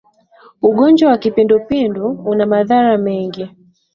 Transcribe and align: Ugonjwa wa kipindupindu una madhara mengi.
Ugonjwa 0.61 1.09
wa 1.09 1.17
kipindupindu 1.17 2.07
una 2.07 2.45
madhara 2.45 2.97
mengi. 2.97 3.49